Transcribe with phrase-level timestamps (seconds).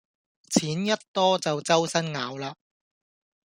[0.49, 2.55] 錢一多就週身咬喇